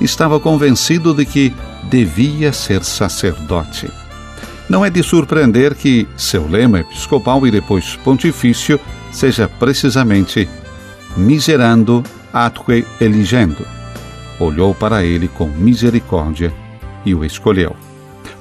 Estava 0.00 0.38
convencido 0.40 1.12
de 1.12 1.24
que 1.26 1.54
devia 1.84 2.52
ser 2.52 2.84
sacerdote. 2.84 3.90
Não 4.68 4.84
é 4.84 4.90
de 4.90 5.02
surpreender 5.02 5.74
que 5.74 6.06
seu 6.16 6.46
lema 6.46 6.80
episcopal 6.80 7.46
e 7.46 7.50
depois 7.50 7.96
pontifício 7.96 8.78
seja 9.10 9.48
precisamente 9.48 10.48
miserando 11.16 12.04
atque 12.32 12.84
eligendo. 13.00 13.77
Olhou 14.38 14.74
para 14.74 15.04
ele 15.04 15.28
com 15.28 15.46
misericórdia 15.46 16.52
e 17.04 17.14
o 17.14 17.24
escolheu. 17.24 17.74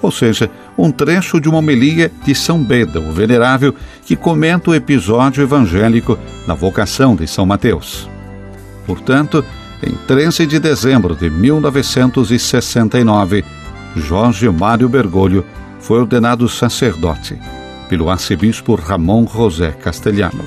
Ou 0.02 0.12
seja, 0.12 0.50
um 0.78 0.92
trecho 0.92 1.40
de 1.42 1.50
uma 1.50 1.58
homilia 1.58 2.12
de 2.24 2.36
São 2.36 2.64
Beda, 2.64 3.00
o 3.00 3.12
Venerável, 3.12 3.74
que 4.06 4.16
comenta 4.16 4.70
o 4.70 4.76
episódio 4.76 5.42
evangélico 5.42 6.20
da 6.46 6.54
vocação 6.54 7.16
de 7.16 7.26
São 7.28 7.44
Mateus. 7.46 8.08
Portanto, 8.86 9.44
em 9.82 9.94
13 10.08 10.46
de 10.46 10.60
dezembro 10.60 11.16
de 11.16 11.30
1969, 11.30 13.44
Jorge 13.96 14.48
Mário 14.50 14.88
Bergoglio 14.88 15.44
foi 15.80 16.00
ordenado 16.00 16.48
sacerdote 16.48 17.38
pelo 17.90 18.10
arcebispo 18.10 18.76
Ramon 18.76 19.28
José 19.28 19.72
Castelhano. 19.72 20.46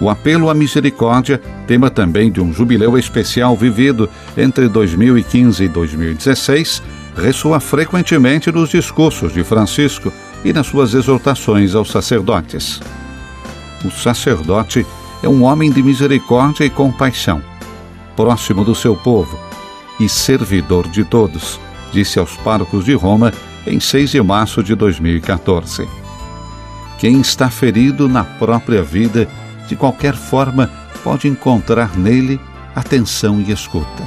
O 0.00 0.10
apelo 0.10 0.50
à 0.50 0.54
misericórdia, 0.54 1.40
tema 1.66 1.88
também 1.88 2.30
de 2.30 2.40
um 2.40 2.52
jubileu 2.52 2.98
especial 2.98 3.56
vivido 3.56 4.08
entre 4.36 4.68
2015 4.68 5.64
e 5.64 5.68
2016, 5.68 6.82
ressoa 7.16 7.60
frequentemente 7.60 8.50
nos 8.50 8.70
discursos 8.70 9.32
de 9.32 9.44
Francisco 9.44 10.12
e 10.44 10.52
nas 10.52 10.66
suas 10.66 10.94
exortações 10.94 11.74
aos 11.74 11.90
sacerdotes. 11.90 12.80
O 13.84 13.90
sacerdote 13.90 14.84
é 15.22 15.28
um 15.28 15.44
homem 15.44 15.70
de 15.70 15.82
misericórdia 15.82 16.64
e 16.64 16.70
compaixão, 16.70 17.40
próximo 18.16 18.64
do 18.64 18.74
seu 18.74 18.96
povo 18.96 19.38
e 20.00 20.08
servidor 20.08 20.88
de 20.88 21.04
todos, 21.04 21.60
disse 21.92 22.18
aos 22.18 22.36
párocos 22.36 22.84
de 22.84 22.94
Roma 22.94 23.32
em 23.66 23.78
6 23.78 24.10
de 24.10 24.22
março 24.22 24.62
de 24.62 24.74
2014. 24.74 25.88
Quem 26.98 27.20
está 27.20 27.48
ferido 27.48 28.08
na 28.08 28.24
própria 28.24 28.82
vida, 28.82 29.28
de 29.68 29.76
qualquer 29.76 30.14
forma, 30.14 30.70
pode 31.02 31.28
encontrar 31.28 31.96
nele 31.96 32.40
atenção 32.74 33.40
e 33.40 33.52
escuta. 33.52 34.06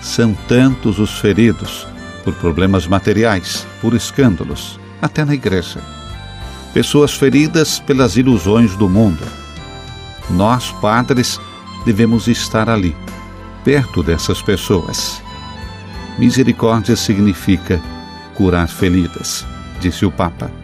São 0.00 0.34
tantos 0.48 0.98
os 0.98 1.18
feridos 1.18 1.86
por 2.24 2.34
problemas 2.34 2.86
materiais, 2.86 3.66
por 3.80 3.94
escândalos, 3.94 4.78
até 5.00 5.24
na 5.24 5.34
igreja. 5.34 5.80
Pessoas 6.72 7.14
feridas 7.14 7.78
pelas 7.78 8.16
ilusões 8.16 8.76
do 8.76 8.88
mundo. 8.88 9.24
Nós, 10.30 10.70
padres, 10.80 11.40
devemos 11.84 12.28
estar 12.28 12.68
ali, 12.68 12.96
perto 13.64 14.02
dessas 14.02 14.40
pessoas. 14.40 15.22
Misericórdia 16.18 16.96
significa 16.96 17.80
curar 18.34 18.68
feridas, 18.68 19.44
disse 19.80 20.04
o 20.06 20.10
Papa. 20.10 20.61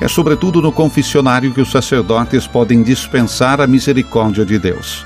É 0.00 0.08
sobretudo 0.08 0.62
no 0.62 0.72
confessionário 0.72 1.52
que 1.52 1.60
os 1.60 1.70
sacerdotes 1.70 2.46
podem 2.46 2.82
dispensar 2.82 3.60
a 3.60 3.66
misericórdia 3.66 4.46
de 4.46 4.58
Deus. 4.58 5.04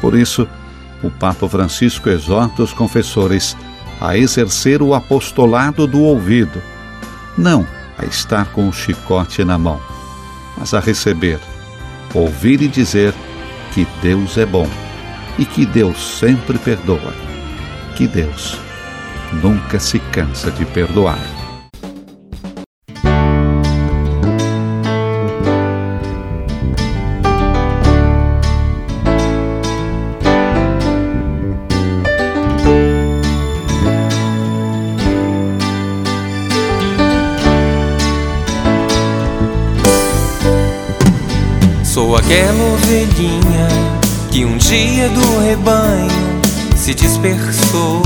Por 0.00 0.16
isso, 0.16 0.48
o 1.02 1.10
Papa 1.10 1.46
Francisco 1.48 2.08
exorta 2.08 2.62
os 2.62 2.72
confessores 2.72 3.56
a 4.00 4.16
exercer 4.16 4.80
o 4.82 4.94
apostolado 4.94 5.86
do 5.86 6.00
ouvido, 6.00 6.62
não 7.36 7.66
a 7.98 8.06
estar 8.06 8.46
com 8.46 8.68
o 8.68 8.72
chicote 8.72 9.44
na 9.44 9.58
mão, 9.58 9.80
mas 10.56 10.72
a 10.72 10.80
receber, 10.80 11.38
ouvir 12.14 12.62
e 12.62 12.68
dizer 12.68 13.14
que 13.72 13.86
Deus 14.00 14.38
é 14.38 14.46
bom 14.46 14.68
e 15.38 15.44
que 15.44 15.66
Deus 15.66 16.18
sempre 16.18 16.58
perdoa, 16.58 17.12
que 17.96 18.06
Deus 18.06 18.58
nunca 19.42 19.78
se 19.78 19.98
cansa 19.98 20.50
de 20.50 20.64
perdoar. 20.64 21.41
Sou 41.92 42.16
aquela 42.16 42.72
ovelhinha 42.72 43.68
que 44.30 44.46
um 44.46 44.56
dia 44.56 45.10
do 45.10 45.40
rebanho 45.40 46.40
se 46.74 46.94
dispersou. 46.94 48.02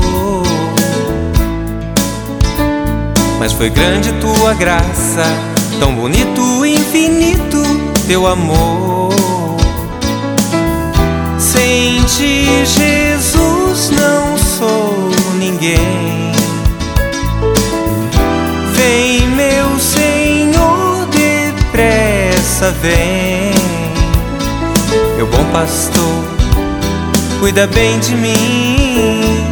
Mas 3.39 3.53
foi 3.53 3.69
grande 3.69 4.11
tua 4.19 4.53
graça, 4.55 5.23
tão 5.79 5.95
bonito 5.95 6.65
infinito 6.65 7.63
teu 8.05 8.27
amor. 8.27 9.55
Sem 11.39 12.03
ti, 12.07 12.45
Jesus, 12.65 13.91
não 13.91 14.37
sou 14.37 15.11
ninguém. 15.39 16.33
Vem, 18.73 19.29
meu 19.29 19.79
Senhor, 19.79 21.07
depressa 21.09 22.69
vem. 22.81 23.56
Meu 25.17 25.25
bom 25.25 25.43
pastor, 25.51 26.23
cuida 27.39 27.65
bem 27.65 27.97
de 27.97 28.13
mim. 28.13 29.47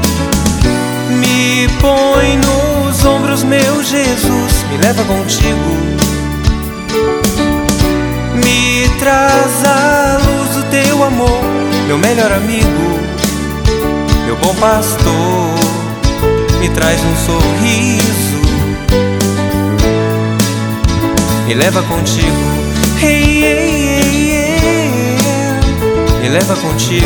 Me 1.09 1.67
põe 1.81 2.37
nos 2.37 3.03
ombros, 3.03 3.41
meu 3.41 3.83
Jesus, 3.83 4.63
me 4.69 4.77
leva 4.77 5.03
contigo. 5.05 5.75
Me 8.35 8.87
traz 8.99 9.65
a 9.65 10.19
luz 10.23 10.49
do 10.49 10.63
teu 10.69 11.03
amor, 11.03 11.41
meu 11.87 11.97
melhor 11.97 12.31
amigo. 12.31 12.99
Meu 14.27 14.35
bom 14.35 14.53
pastor, 14.53 15.55
me 16.59 16.69
traz 16.69 17.01
um 17.01 17.15
sorriso. 17.25 18.39
Me 21.47 21.55
leva 21.55 21.81
contigo. 21.81 22.55
Hey. 23.01 23.34
Me 26.25 26.31
leva 26.31 26.55
contigo. 26.55 27.05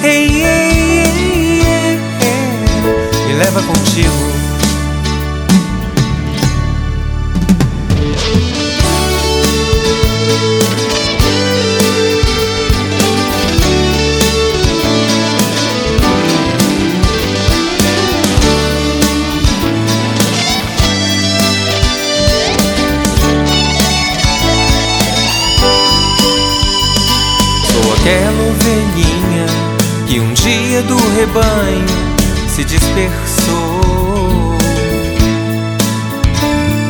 Hey, 0.00 0.26
hey, 0.30 1.60
hey, 1.62 2.00
hey. 2.18 3.28
Me 3.28 3.34
leva 3.34 3.60
contigo. 3.60 4.37
Do 31.08 31.16
rebanho 31.16 31.86
se 32.48 32.64
dispersou. 32.64 34.56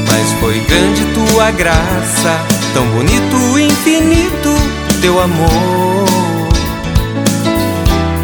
Mas 0.07 0.33
foi 0.41 0.59
grande 0.61 1.05
tua 1.15 1.51
graça, 1.53 2.41
tão 2.75 2.87
bonito 2.87 3.59
infinito 3.59 4.55
teu 5.01 5.21
amor. 5.21 6.09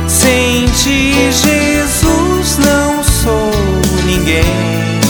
Sem 0.09 0.66
ti, 0.66 1.12
Jesus, 1.30 2.59
não 2.59 3.04
sou 3.04 3.50
ninguém. 4.07 5.00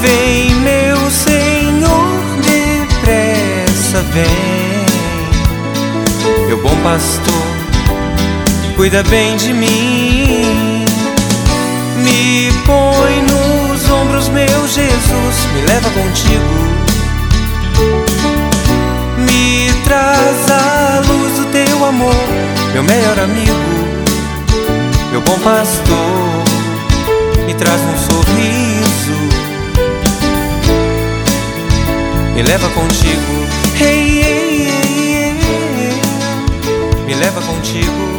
Vem, 0.00 0.54
meu 0.56 1.10
Senhor, 1.10 2.08
depressa 2.42 4.02
vem. 4.12 4.88
Meu 6.46 6.56
bom 6.62 6.74
pastor, 6.82 7.27
cuida 8.78 9.02
bem 9.02 9.36
de 9.36 9.52
mim. 9.52 10.84
Me 11.96 12.48
põe 12.64 13.22
nos 13.22 13.90
ombros, 13.90 14.28
meu 14.28 14.68
Jesus, 14.68 15.36
me 15.52 15.62
leva 15.62 15.90
contigo. 15.90 16.54
Me 19.18 19.72
traz 19.82 20.48
a 20.48 21.00
luz 21.08 21.38
do 21.38 21.46
teu 21.46 21.84
amor, 21.84 22.14
meu 22.72 22.84
melhor 22.84 23.18
amigo, 23.18 23.52
meu 25.10 25.22
bom 25.22 25.38
pastor, 25.40 26.44
me 27.46 27.54
traz 27.54 27.80
um 27.80 27.98
sorriso, 27.98 29.18
me 32.32 32.42
leva 32.44 32.68
contigo, 32.68 33.46
hey, 33.76 34.20
hey, 34.22 34.68
hey, 34.68 35.36
hey. 35.76 37.04
me 37.06 37.14
leva 37.14 37.40
contigo. 37.40 38.17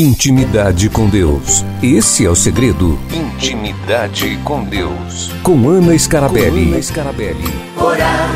Intimidade 0.00 0.88
com 0.88 1.10
Deus. 1.10 1.62
Esse 1.82 2.24
é 2.24 2.30
o 2.30 2.34
segredo. 2.34 2.98
Intimidade 3.12 4.38
com 4.44 4.64
Deus. 4.64 5.30
Com 5.42 5.68
Ana 5.68 5.98
Scarabelli. 5.98 6.64
Com 6.64 6.70
Ana 6.70 6.82
Scarabelli. 6.82 7.44
Orar 7.76 8.30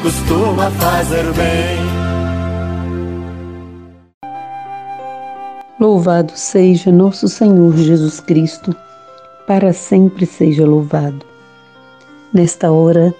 costuma 0.00 0.70
fazer 0.70 1.24
bem. 1.32 1.78
Louvado 5.80 6.34
seja 6.36 6.92
nosso 6.92 7.26
Senhor 7.26 7.76
Jesus 7.76 8.20
Cristo, 8.20 8.72
para 9.44 9.72
sempre 9.72 10.24
seja 10.24 10.64
louvado. 10.64 11.26
Nesta 12.32 12.70
hora 12.70 13.12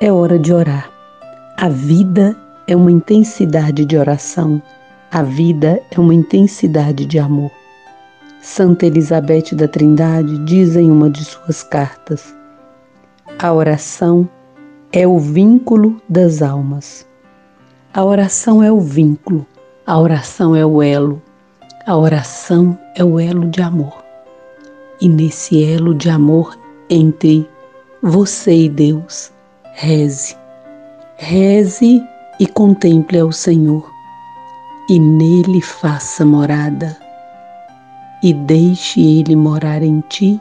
é 0.00 0.10
hora 0.10 0.36
de 0.36 0.52
orar. 0.52 0.90
A 1.56 1.68
vida 1.68 2.36
é 2.66 2.74
uma 2.74 2.90
intensidade 2.90 3.84
de 3.84 3.96
oração, 3.96 4.60
a 5.12 5.22
vida 5.22 5.82
é 5.90 5.98
uma 5.98 6.14
intensidade 6.14 7.04
de 7.04 7.18
amor. 7.18 7.50
Santa 8.40 8.86
Elizabeth 8.86 9.54
da 9.54 9.66
Trindade 9.66 10.38
diz 10.44 10.76
em 10.76 10.88
uma 10.90 11.10
de 11.10 11.24
suas 11.24 11.62
cartas: 11.64 12.34
A 13.38 13.52
oração 13.52 14.28
é 14.92 15.06
o 15.06 15.18
vínculo 15.18 16.00
das 16.08 16.42
almas. 16.42 17.06
A 17.92 18.04
oração 18.04 18.62
é 18.62 18.70
o 18.70 18.78
vínculo, 18.78 19.44
a 19.84 19.98
oração 19.98 20.54
é 20.54 20.64
o 20.64 20.80
elo, 20.80 21.20
a 21.84 21.96
oração 21.96 22.78
é 22.94 23.02
o 23.02 23.18
elo 23.18 23.48
de 23.48 23.60
amor. 23.60 24.04
E 25.00 25.08
nesse 25.08 25.64
elo 25.64 25.92
de 25.92 26.08
amor 26.08 26.56
entre 26.88 27.48
você 28.00 28.64
e 28.64 28.68
Deus, 28.68 29.32
reze. 29.74 30.36
Reze 31.16 32.00
e 32.38 32.46
contemple 32.46 33.18
ao 33.18 33.32
Senhor, 33.32 33.90
e 34.90 34.98
nele 34.98 35.60
faça 35.60 36.26
morada. 36.26 36.96
E 38.24 38.34
deixe 38.34 39.00
ele 39.00 39.36
morar 39.36 39.84
em 39.84 40.02
ti, 40.08 40.40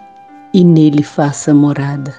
e 0.52 0.64
nele 0.64 1.04
faça 1.04 1.54
morada. 1.54 2.16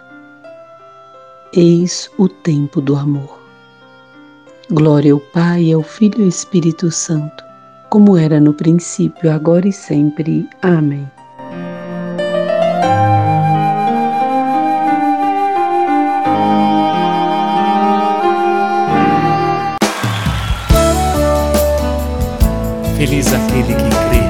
Eis 1.52 2.08
o 2.18 2.28
tempo 2.28 2.80
do 2.80 2.94
amor. 2.94 3.42
Glória 4.70 5.12
ao 5.12 5.18
Pai, 5.18 5.72
ao 5.72 5.82
Filho 5.82 6.20
e 6.20 6.22
ao 6.22 6.28
Espírito 6.28 6.88
Santo, 6.92 7.42
como 7.88 8.16
era 8.16 8.38
no 8.38 8.54
princípio, 8.54 9.28
agora 9.32 9.66
e 9.66 9.72
sempre. 9.72 10.48
Amém. 10.62 11.10
Feliz 23.00 23.32
aquele 23.32 23.72
que 23.72 23.88
crê 24.10 24.20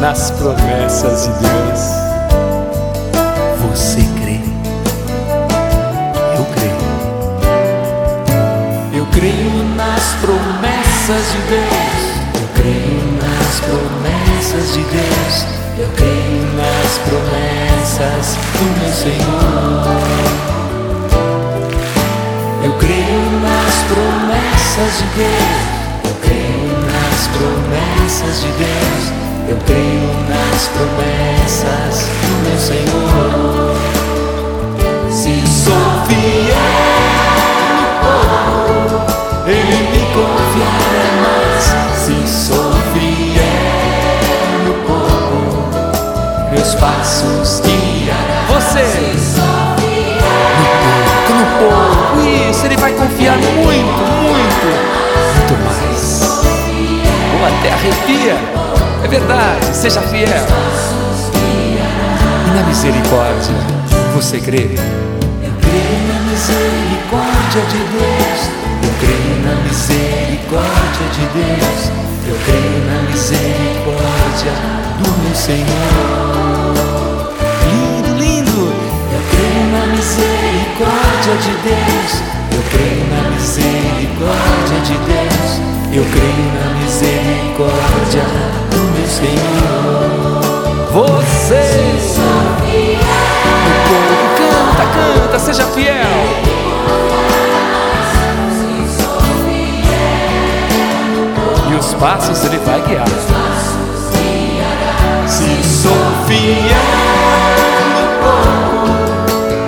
nas 0.00 0.30
promessas 0.30 1.24
de 1.24 1.30
Deus. 1.40 1.80
Você 3.62 3.98
crê? 4.22 4.38
Eu 6.36 6.44
creio. 6.54 6.86
Eu 8.92 9.04
creio 9.06 9.64
nas 9.74 10.04
promessas 10.20 11.32
de 11.32 11.38
Deus. 11.48 12.02
Eu 12.40 12.46
creio 12.54 13.02
nas 13.20 13.58
promessas 13.58 14.72
de 14.72 14.82
Deus. 14.84 15.34
Eu 15.76 15.88
creio 15.96 16.46
nas 16.54 16.98
promessas 17.08 18.36
do 18.52 18.64
meu 18.78 18.92
Senhor. 18.92 19.98
Eu 22.62 22.72
creio 22.78 23.20
nas 23.42 23.74
promessas 23.88 24.92
de 24.98 25.06
Deus. 25.16 25.73
Promessas 28.14 28.42
de 28.42 28.48
Deus. 28.52 29.12
Eu 29.48 29.56
creio 29.66 30.08
nas 30.28 30.68
promessas 30.68 32.06
do 32.22 32.34
meu 32.48 32.58
Senhor. 32.58 33.74
Se 35.10 35.42
sou 35.48 35.74
fiel 36.06 36.56
no 37.80 37.86
pouco, 38.04 39.48
Ele 39.48 39.78
me 39.90 40.02
confiará 40.14 41.06
mais. 41.24 41.64
Se 41.98 42.16
sou 42.28 42.72
fiel 42.92 43.42
no 44.64 44.74
pouco, 44.86 46.52
meus 46.52 46.74
passos 46.76 47.60
guiará. 47.60 48.44
Você! 48.48 48.84
No 50.20 50.30
pouco, 51.18 51.32
no 51.34 51.46
pouco, 51.58 52.14
isso, 52.50 52.62
Ele 52.66 52.76
vai 52.76 52.92
confiar 52.92 53.36
muito, 53.38 54.02
muito. 54.22 55.03
Ou 57.44 57.48
até 57.58 57.70
arrepia. 57.74 58.36
É 59.04 59.06
verdade, 59.06 59.76
seja 59.76 60.00
fiel. 60.00 60.46
E 61.36 62.56
na 62.56 62.62
misericórdia, 62.62 63.54
você 64.14 64.40
crê? 64.40 64.70
Eu 65.42 65.52
creio 65.60 66.00
na 66.08 66.20
misericórdia 66.30 67.60
de 67.68 67.80
Deus. 67.92 68.40
Eu 68.82 68.92
creio 68.98 69.36
na 69.44 69.54
misericórdia 69.62 71.06
de 71.12 71.24
Deus. 71.34 71.80
Eu 72.26 72.36
creio 72.46 72.80
na 72.86 72.96
misericórdia 73.10 74.52
do 75.02 75.10
meu 75.22 75.34
Senhor. 75.34 75.68
Lindo, 77.68 78.10
lindo. 78.18 78.72
Eu 79.12 79.22
creio 79.30 79.66
na 79.70 79.84
misericórdia 79.94 81.34
de 81.42 81.52
Deus. 81.62 82.12
Eu 82.54 82.62
creio 82.70 83.04
na 83.10 83.20
misericórdia 83.36 84.80
de 84.86 84.96
Deus. 85.04 85.74
Eu 85.92 86.04
creio 86.10 86.48
na 86.58 86.63
Você, 90.92 91.64
o 92.34 93.78
povo 93.88 94.24
canta, 94.38 94.84
canta, 94.94 95.38
seja 95.38 95.66
fiel. 95.66 95.94
E 101.68 101.74
os 101.74 101.94
passos 101.94 102.44
ele 102.44 102.58
vai 102.58 102.80
guiar. 102.82 103.08
Se 105.26 105.64
sou 105.64 105.92
fiel 106.26 106.76
no 107.90 108.06
pouco, 108.22 108.88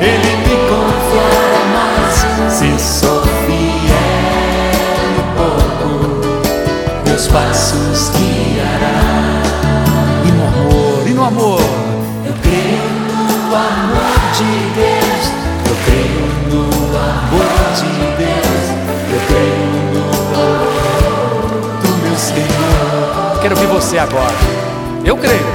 ele 0.01 0.33
me 0.37 0.57
confiará 0.69 1.63
mais. 1.75 2.17
Se 2.53 2.79
sou 2.79 3.23
fiel 3.47 4.07
no 5.17 5.25
pouco, 5.35 5.91
meus 7.05 7.27
passos 7.29 7.86
você 23.77 23.99
agora. 23.99 24.35
Eu 25.05 25.19
creio. 25.19 25.47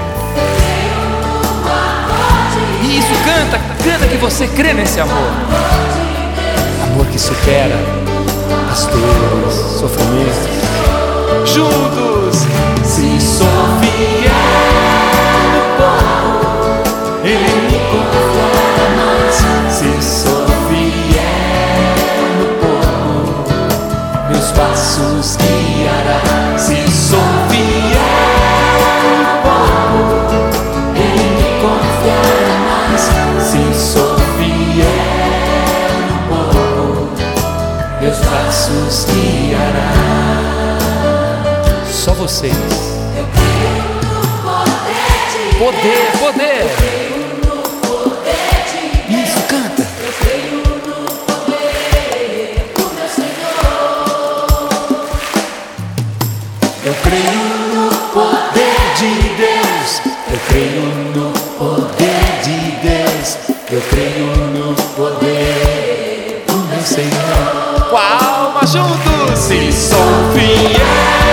E 2.84 3.00
isso 3.00 3.14
canta, 3.26 3.60
canta 3.84 4.08
que 4.08 4.18
você 4.18 4.48
crê 4.48 4.74
nesse 4.74 5.00
amor. 5.00 5.32
Amor 6.84 7.08
que 7.08 7.18
supera 7.18 7.76
as 8.72 8.86
dores, 8.86 9.56
sofrimentos. 9.80 10.52
juntos. 11.46 12.46
Se 12.84 13.20
sou 13.20 13.48
fiel 13.82 14.32
no 15.54 15.62
pouco, 15.78 17.24
Ele 17.24 17.40
me 17.40 17.80
confiará 17.90 18.88
mais. 18.98 19.36
Se 19.74 19.92
sou 20.04 20.46
fiel 20.70 21.90
no 22.38 22.46
pouco, 22.60 23.52
meus 24.30 24.52
passos 24.52 25.38
guiará. 25.38 25.61
Vocês. 42.32 42.54
Poder, 45.60 46.12
poder. 46.18 46.66
Isso, 49.10 49.42
canta. 49.50 49.86
Eu 56.86 56.94
creio 57.04 57.44
no 57.74 57.92
poder 58.14 58.80
de 58.96 59.12
Deus. 59.36 60.02
Eu 60.32 60.40
creio 60.48 60.86
no 61.14 61.34
poder 61.60 62.24
de 62.46 62.58
Deus. 62.88 63.38
Eu 63.70 63.82
creio 63.90 64.28
no 64.54 64.74
poder 64.96 66.46
do 66.48 66.58
meu 66.70 66.82
Senhor. 66.82 67.90
Com 67.90 67.98
a 67.98 68.26
alma 68.26 68.66
juntos. 68.66 69.38
Se 69.38 69.70
sou 69.74 70.00
fiel 70.34 71.31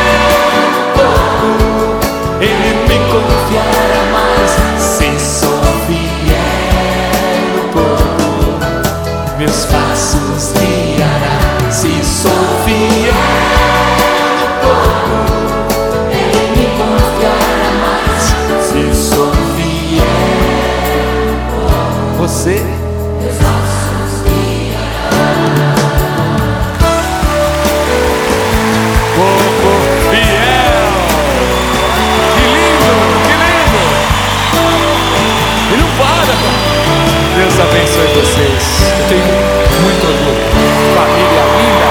orgulho. 40.08 40.48
Família 40.94 41.44
linda. 41.56 41.88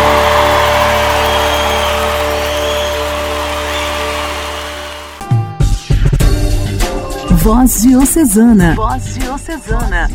Voz 7.35 7.81
Diocesana. 7.81 8.75
Voz 8.75 9.15
Diocesana. 9.15 10.09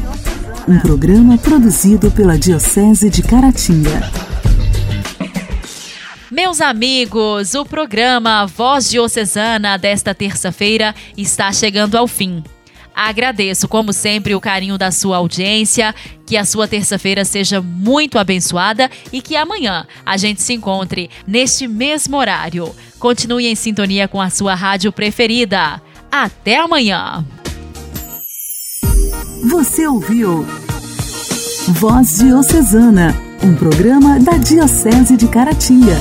Um 0.69 0.79
programa 0.79 1.39
produzido 1.39 2.11
pela 2.11 2.39
Diocese 2.39 3.09
de 3.09 3.23
Caratinga. 3.23 4.11
Meus 6.31 6.61
amigos, 6.61 7.55
o 7.55 7.65
programa 7.65 8.47
Voz 8.47 8.89
Diocesana 8.89 9.77
desta 9.77 10.15
terça-feira 10.15 10.95
está 11.17 11.53
chegando 11.53 11.97
ao 11.97 12.07
fim. 12.09 12.43
Agradeço, 12.95 13.67
como 13.69 13.93
sempre, 13.93 14.35
o 14.35 14.41
carinho 14.41 14.77
da 14.77 14.91
sua 14.91 15.17
audiência, 15.17 15.95
que 16.27 16.37
a 16.37 16.45
sua 16.45 16.69
terça-feira 16.69 17.25
seja 17.25 17.61
muito 17.61 18.19
abençoada 18.19 18.91
e 19.13 19.21
que 19.21 19.37
amanhã 19.37 19.87
a 20.05 20.17
gente 20.17 20.43
se 20.43 20.53
encontre 20.53 21.11
neste 21.27 21.67
mesmo 21.67 22.17
horário. 22.17 22.75
Continue 22.99 23.47
em 23.47 23.55
sintonia 23.55 24.07
com 24.07 24.21
a 24.21 24.31
sua 24.31 24.55
rádio 24.55 24.93
preferida. 24.93 25.81
Até 26.11 26.59
amanhã! 26.59 27.25
Você 29.51 29.87
ouviu 29.87 30.47
Voz 31.69 32.19
Diocesana, 32.19 33.15
um 33.43 33.55
programa 33.55 34.21
da 34.21 34.37
Diocese 34.37 35.17
de 35.17 35.27
Caratinga. 35.27 35.97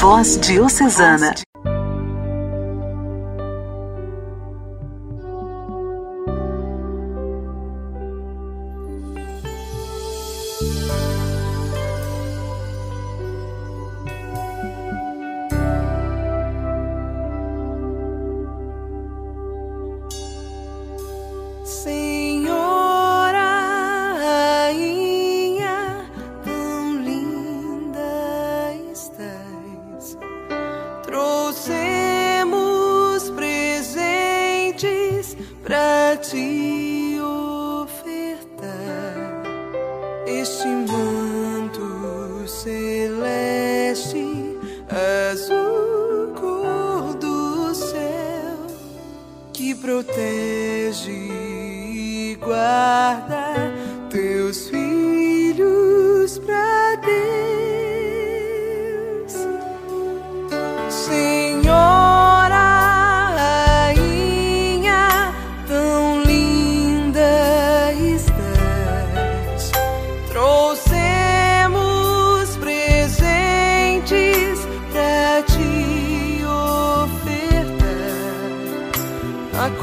Voz 0.00 0.38
Diocesana. 0.40 1.34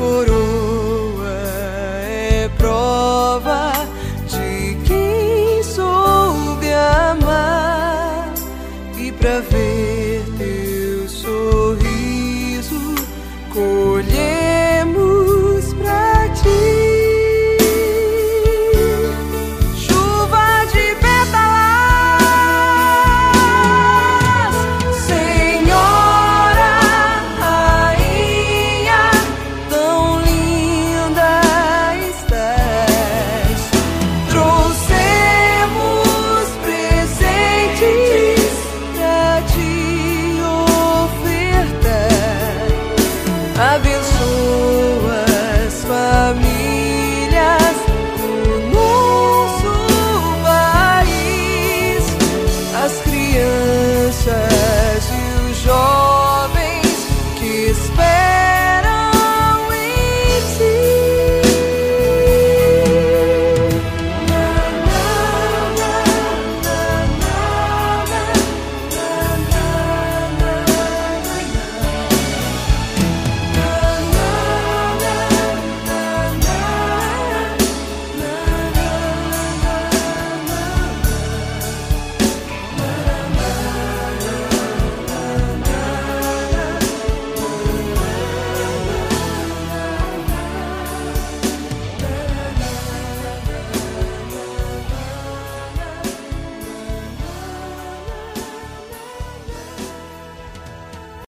curou. 0.03 0.32